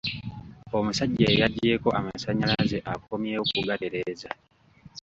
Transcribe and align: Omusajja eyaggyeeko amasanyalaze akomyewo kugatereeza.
Omusajja 0.77 1.25
eyaggyeeko 1.33 1.89
amasanyalaze 1.99 2.77
akomyewo 2.93 3.43
kugatereeza. 3.51 4.29